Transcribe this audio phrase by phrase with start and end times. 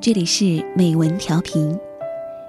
[0.00, 1.78] 这里是美文调频，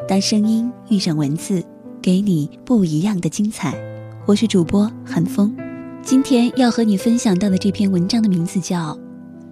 [0.07, 1.61] 当声音遇上文字，
[2.01, 3.77] 给你不一样的精彩。
[4.25, 5.53] 我是主播韩风，
[6.01, 8.95] 今天要和你分享到的这篇文章的名字叫《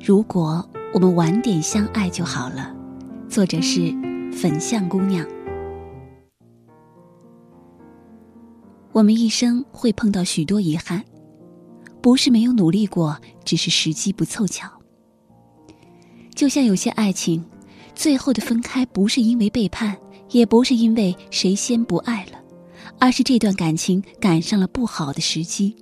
[0.01, 2.73] 如果我们晚点相爱就好了》，
[3.29, 3.93] 作者是
[4.31, 5.27] 粉象姑娘。
[8.93, 11.03] 我们一生会碰到许多遗憾，
[12.01, 14.69] 不是没有努力过，只是时机不凑巧。
[16.33, 17.43] 就像有些爱情，
[17.99, 19.93] 最后的分开不是因为背叛，
[20.29, 22.39] 也不是因为谁先不爱了，
[22.97, 25.75] 而是这段感情赶上了不好的时机。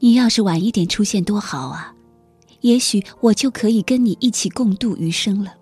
[0.00, 1.94] 你要是晚一点出现多好啊，
[2.62, 5.54] 也许我就可以跟你一起共度余生了。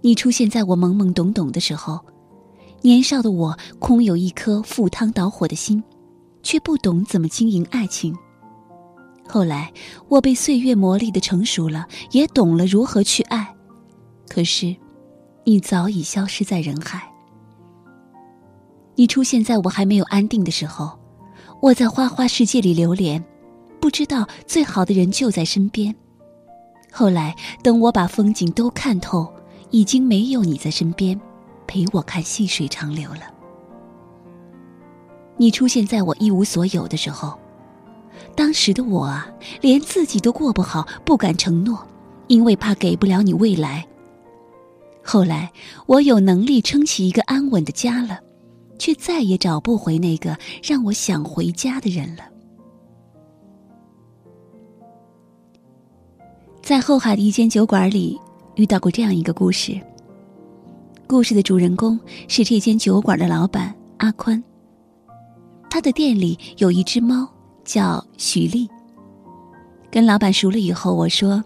[0.00, 2.04] 你出现在我懵懵懂懂的时候，
[2.82, 5.80] 年少的我空有一颗赴汤蹈火的心，
[6.42, 8.12] 却不懂怎么经营爱情。
[9.28, 9.72] 后来，
[10.08, 13.54] 我被岁月磨砺的成熟了，也懂了如何去爱。
[14.28, 14.74] 可是，
[15.44, 17.02] 你早已消失在人海。
[18.94, 20.98] 你出现在我还没有安定的时候，
[21.60, 23.22] 我在花花世界里流连，
[23.80, 25.94] 不知道最好的人就在身边。
[26.90, 29.30] 后来，等我把风景都看透，
[29.70, 31.20] 已经没有你在身边，
[31.66, 33.22] 陪我看细水长流了。
[35.36, 37.38] 你出现在我一无所有的时候。
[38.36, 39.26] 当时的我啊，
[39.62, 41.78] 连自己都过不好，不敢承诺，
[42.28, 43.84] 因为怕给不了你未来。
[45.02, 45.50] 后来
[45.86, 48.20] 我有能力撑起一个安稳的家了，
[48.78, 52.24] 却再也找不回那个让我想回家的人了。
[56.60, 58.20] 在后海的一间酒馆里，
[58.56, 59.80] 遇到过这样一个故事。
[61.06, 64.42] 故事的主人公是这间酒馆的老板阿宽。
[65.70, 67.26] 他的店里有一只猫。
[67.66, 68.66] 叫许丽。
[69.90, 71.44] 跟老板熟了以后，我说：“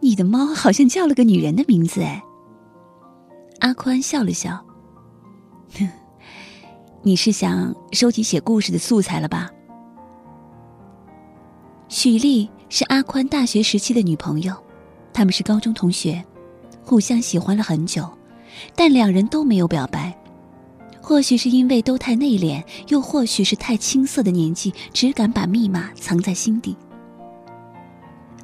[0.00, 2.22] 你的猫好像叫了个女人的名字。”哎，
[3.60, 4.58] 阿宽笑了笑
[7.02, 9.50] ：“你是想收集写故事的素材了吧？”
[11.88, 14.54] 许丽是阿宽大学时期的女朋友，
[15.12, 16.22] 他们是高中同学，
[16.82, 18.08] 互相喜欢了很久，
[18.74, 20.16] 但两人都没有表白。
[21.04, 26.74] 或许是因为都太内敛，又或许是太青涩的年纪，只敢把密码藏在心底。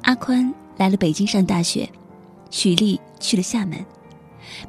[0.03, 1.89] 阿宽来了北京上大学，
[2.51, 3.83] 许丽去了厦门。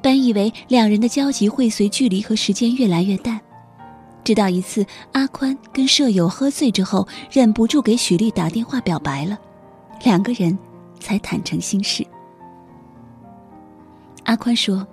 [0.01, 3.39] 本以为两人的交集会随距离和时间越来越淡，
[4.25, 9.39] 直到一次阿宽跟舍友喝醉之后，忍不住给许丽打电话表白了，
[10.03, 10.59] 两个人
[10.99, 12.03] 才坦诚心事。
[14.25, 14.87] 阿宽说：“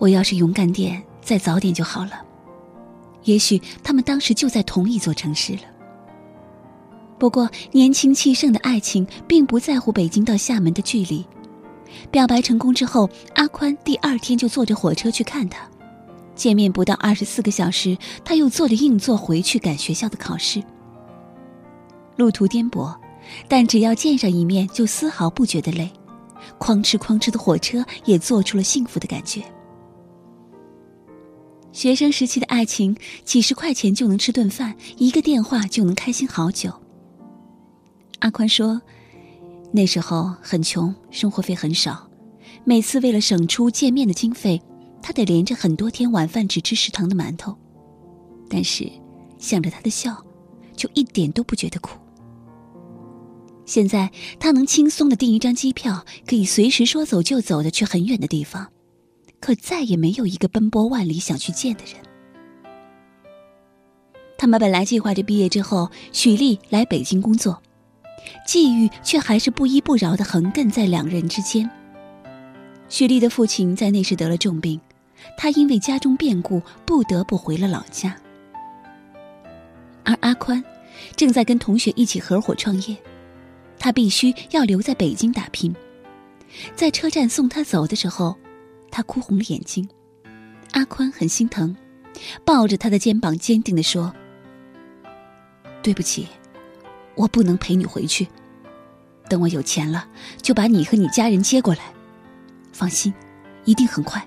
[0.00, 2.12] 我要是勇敢点。”再早点就好了，
[3.24, 5.62] 也许他们当时就在同一座城市了。
[7.18, 11.24] 不过年轻气盛的爱情并不在乎北京到厦门的距离。
[12.10, 15.68] 表白成功之后，阿宽第二天就坐着火车去看他。
[16.34, 20.62] 见面不到二十四个小时，他又坐着硬座回去赶学校的考试。
[22.16, 22.96] 路途颠簸，
[23.46, 25.90] 但只要见上一面，就丝毫不觉得累。
[26.58, 29.42] 哐哧哐哧的火车也做出了幸福的感觉。
[31.72, 36.72] 学生时期的爱情，几十块钱就能吃顿饭，一个电话就能开心好久。
[38.18, 38.80] 阿宽说，
[39.72, 42.08] 那时候很穷，生活费很少，
[42.64, 44.60] 每次为了省出见面的经费，
[45.00, 47.56] 他得连着很多天晚饭只吃食堂的馒头。
[48.48, 48.90] 但是
[49.38, 50.22] 想着他的笑，
[50.76, 51.98] 就一点都不觉得苦。
[53.64, 54.10] 现在
[54.40, 58.66] 他能轻松的订一张机票，可以随时说走就走的去很远的地方。
[59.40, 61.94] 可再也没有一个奔波万里想去见的人。
[64.36, 67.60] 他们本来计划着毕业之后，许丽来北京工作，
[68.46, 71.68] 际遇却还是不依不饶的横亘在两人之间。
[72.88, 74.80] 许丽的父亲在那时得了重病，
[75.36, 78.16] 他因为家中变故不得不回了老家。
[80.04, 80.62] 而阿宽
[81.16, 82.96] 正在跟同学一起合伙创业，
[83.78, 85.74] 他必须要留在北京打拼。
[86.74, 88.36] 在车站送他走的时候。
[88.90, 89.88] 他哭红了眼睛，
[90.72, 91.76] 阿宽很心疼，
[92.44, 94.12] 抱着他的肩膀，坚定地说
[95.82, 96.26] ：“对不起，
[97.14, 98.26] 我不能陪你回去。
[99.28, 100.08] 等我有钱了，
[100.42, 101.80] 就把你和你家人接过来。
[102.72, 103.14] 放心，
[103.64, 104.26] 一定很快。”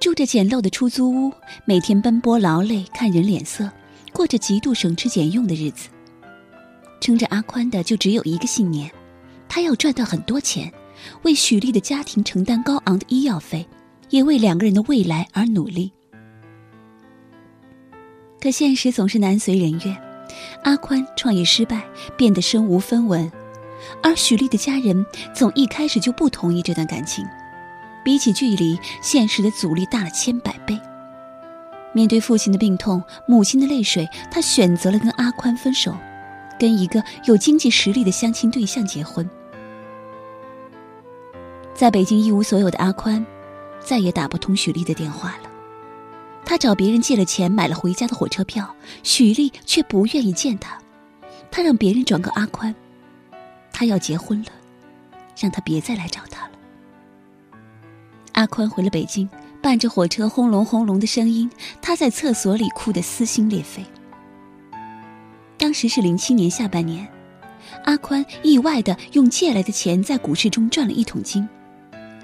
[0.00, 1.32] 住着简陋的出租屋，
[1.64, 3.68] 每天奔波劳累，看人脸色，
[4.12, 5.88] 过着极度省吃俭用的日子。
[7.00, 8.88] 撑着阿宽的就只有一个信念，
[9.48, 10.72] 他要赚到很多钱。
[11.22, 13.66] 为许丽的家庭承担高昂的医药费，
[14.10, 15.92] 也为两个人的未来而努力。
[18.40, 19.96] 可现实总是难随人愿，
[20.62, 21.84] 阿宽创业失败，
[22.16, 23.30] 变得身无分文，
[24.02, 25.04] 而许丽的家人
[25.34, 27.24] 从一开始就不同意这段感情。
[28.04, 30.78] 比起距离，现实的阻力大了千百倍。
[31.92, 35.94] 面对父亲的病痛、母亲的泪水，他选择了跟阿宽分手，
[36.58, 39.28] 跟一个有经济实力的相亲对象结婚。
[41.78, 43.24] 在北京一无所有的阿宽，
[43.78, 45.48] 再也打不通许丽的电话了。
[46.44, 50.76] 他找别人借了钱，买了回家的火车票，许丽却不愿意见他。
[51.52, 52.74] 他让别人转告阿宽，
[53.72, 54.48] 他要结婚了，
[55.38, 56.50] 让他别再来找他了。
[58.32, 59.30] 阿宽回了北京，
[59.62, 61.48] 伴着火车轰隆轰隆的声音，
[61.80, 63.84] 他在厕所里哭得撕心裂肺。
[65.56, 67.06] 当时是零七年下半年，
[67.84, 71.48] 阿宽意外的用借来的钱在股市中赚了一桶金。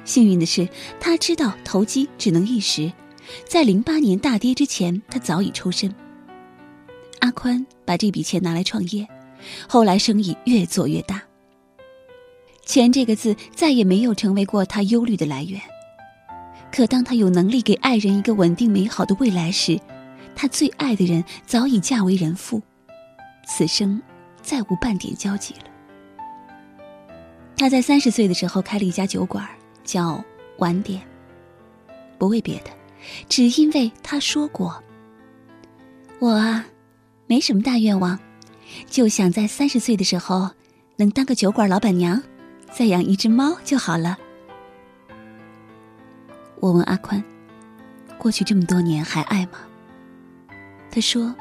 [0.04, 0.68] 幸运的是，
[1.00, 2.92] 他知道投机只能一时。
[3.48, 5.92] 在零八年大跌之前，他早已抽身。
[7.20, 9.08] 阿宽把这笔钱拿来创业，
[9.66, 11.22] 后来生意越做越大。
[12.66, 15.60] 钱这个字再也没有成为过他忧虑的来源。
[16.70, 19.80] 可当他有能力给爱人一个稳定美好的未来时，
[20.34, 22.60] 他最爱的人早已嫁为人妇，
[23.46, 24.00] 此生
[24.42, 25.64] 再无半点交集了。
[27.56, 29.48] 他在三十岁的时候开了一家酒馆，
[29.84, 30.24] 叫
[30.58, 31.00] 晚点。
[32.18, 32.70] 不为别的。
[33.28, 34.82] 只因为他说过
[36.20, 36.64] ：“我啊，
[37.26, 38.18] 没什么大愿望，
[38.86, 40.50] 就想在三十岁的时候
[40.96, 42.22] 能当个酒馆老板娘，
[42.72, 44.16] 再养一只猫就好了。”
[46.60, 47.22] 我问阿宽
[48.16, 49.58] ：“过去这么多年还爱吗？”
[50.90, 51.34] 他说：“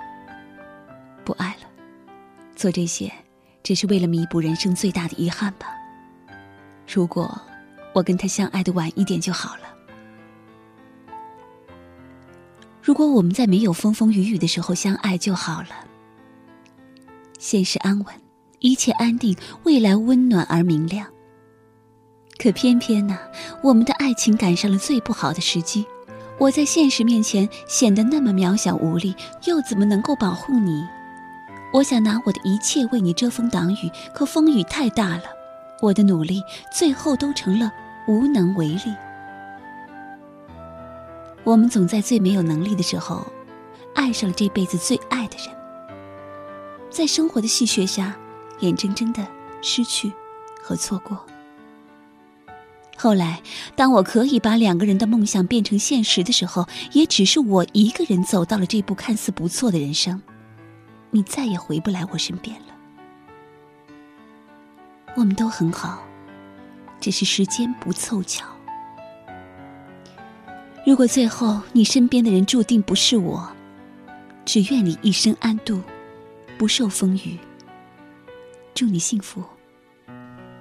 [1.24, 1.68] 不爱了，
[2.58, 3.10] 做这些
[3.64, 5.68] 只是为了弥补人生最大的遗憾吧。
[6.94, 7.40] 如果
[7.94, 9.62] 我跟他相爱的晚一点就好了。”
[12.82, 15.70] 如果我们在没有风风雨雨的时候相爱就好了。
[17.40, 18.08] 现实安稳，
[18.60, 21.08] 一切安定，未来温暖而明亮。
[22.38, 23.18] 可偏偏呢，
[23.62, 25.86] 我们的爱情赶上了最不好的时机。
[26.40, 30.84] 我在现实面前显得那么渺小无力，又怎么能够保护你？
[31.72, 35.24] 我想拿我的一切为你遮风挡雨，可风雨太大了，
[35.84, 36.42] 我的努力
[36.72, 37.70] 最后都成了
[38.08, 38.96] 无能为力。
[41.44, 43.28] 我们总在最没有能力的时候，
[43.94, 45.54] 爱上了这辈子最爱的人，
[46.90, 48.16] 在生活的戏谑下，
[48.62, 49.28] 眼睁睁的
[49.62, 50.10] 失去
[50.62, 51.22] 和错过。
[52.96, 53.44] 后来，
[53.76, 60.22] 当我可以把两个人的梦想变成现实的时候，也只是我一个人走到了这步看似不错的人生，
[61.12, 62.73] 你再也回不来我身边了。
[65.16, 66.04] 我们都很好，
[67.00, 68.46] 只是时间不凑巧。
[70.86, 73.48] 如果最后你身边的人注定不是我，
[74.44, 75.82] 只愿你一生安度，
[76.58, 77.38] 不受风雨。
[78.74, 79.44] 祝你幸福，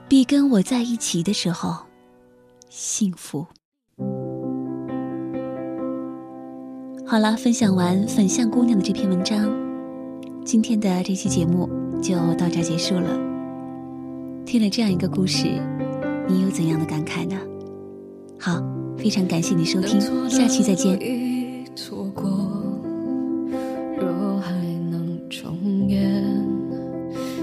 [0.07, 1.77] 比跟我在一起的时候
[2.69, 3.47] 幸福。
[7.07, 9.51] 好了，分享完粉象姑娘的这篇文章，
[10.45, 11.69] 今天的这期节目
[12.03, 13.32] 就到这结束了。
[14.45, 15.49] 听了这样一个故事，
[16.29, 17.37] 你有怎样的感慨呢？
[18.39, 18.63] 好。
[18.95, 20.01] 非常感谢你收听，
[20.31, 20.97] 下期再见。
[23.99, 24.53] 若还
[24.91, 26.23] 能重演，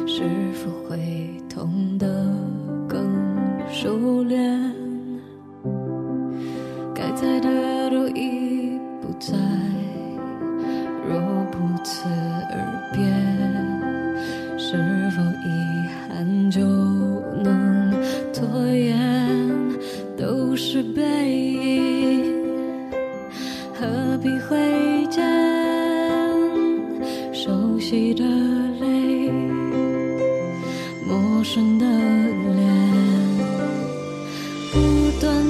[0.07, 0.24] 是
[0.54, 0.98] 否会
[1.50, 2.07] 痛得
[2.88, 3.04] 更
[3.69, 4.74] 熟练？
[6.95, 9.35] 该在的都已不在，
[11.06, 11.19] 若
[11.52, 13.04] 不辞而别，
[14.57, 14.78] 是
[15.09, 15.21] 否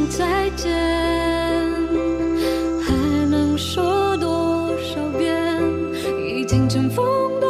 [0.09, 0.73] 再见，
[2.83, 2.93] 还
[3.29, 5.31] 能说多少遍？
[6.27, 7.05] 已经尘封
[7.39, 7.47] 的，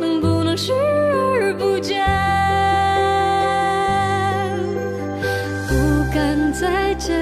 [0.00, 2.04] 能不能视而不见？
[5.68, 5.74] 不
[6.12, 7.14] 敢再见，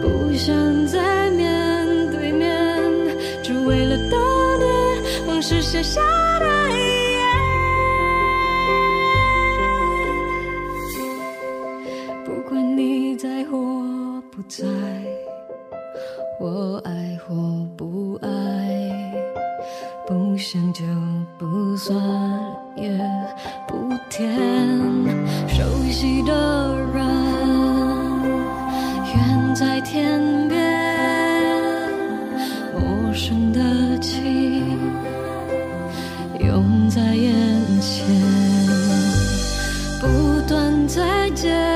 [0.00, 2.80] 不想再面对面，
[3.42, 4.18] 只为了当
[4.58, 4.68] 年
[5.26, 6.00] 往事写下
[6.40, 6.81] 的。
[20.32, 20.82] 不想就
[21.36, 21.94] 不酸，
[22.74, 22.88] 也
[23.68, 24.34] 不甜。
[25.46, 27.04] 熟悉的人
[29.04, 30.58] 远在天边，
[32.72, 34.78] 陌生的情
[36.40, 37.30] 涌在眼
[37.82, 38.06] 前。
[40.00, 41.71] 不断再见。